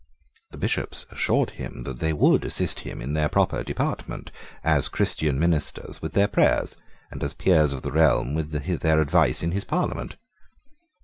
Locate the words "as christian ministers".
4.63-6.01